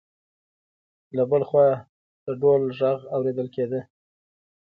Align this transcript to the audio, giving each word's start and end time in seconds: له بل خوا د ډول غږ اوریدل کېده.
له 1.15 1.23
بل 1.31 1.43
خوا 1.49 1.67
د 2.25 2.27
ډول 2.41 2.61
غږ 2.79 2.99
اوریدل 3.15 3.47
کېده. 3.55 3.81